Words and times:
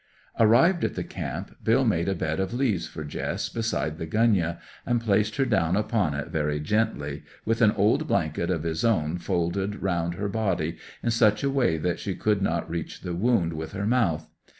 Arrived 0.39 0.83
at 0.83 0.95
the 0.95 1.03
camp, 1.03 1.55
Bill 1.63 1.85
made 1.85 2.09
a 2.09 2.15
bed 2.15 2.39
of 2.39 2.55
leaves 2.55 2.87
for 2.87 3.03
Jess 3.03 3.49
beside 3.49 3.99
the 3.99 4.07
gunyah, 4.07 4.57
and 4.83 4.99
placed 4.99 5.35
her 5.35 5.45
down 5.45 5.75
upon 5.75 6.15
it 6.15 6.29
very 6.29 6.59
gently, 6.59 7.21
with 7.45 7.61
an 7.61 7.69
old 7.73 8.07
blanket 8.07 8.49
of 8.49 8.63
his 8.63 8.83
own 8.83 9.19
folded 9.19 9.83
round 9.83 10.15
her 10.15 10.27
body 10.27 10.77
in 11.03 11.11
such 11.11 11.43
a 11.43 11.51
way 11.51 11.77
that 11.77 11.99
she 11.99 12.15
could 12.15 12.41
not 12.41 12.67
reach 12.67 13.01
the 13.01 13.13
wound 13.13 13.53
with 13.53 13.73
her 13.73 13.85
mouth. 13.85 14.27